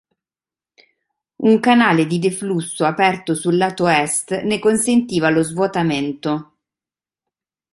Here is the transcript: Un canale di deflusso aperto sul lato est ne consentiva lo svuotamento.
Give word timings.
Un 1.43 1.59
canale 1.59 2.07
di 2.07 2.17
deflusso 2.17 2.85
aperto 2.85 3.35
sul 3.35 3.55
lato 3.55 3.85
est 3.87 4.41
ne 4.45 4.57
consentiva 4.57 5.29
lo 5.29 5.43
svuotamento. 5.43 6.57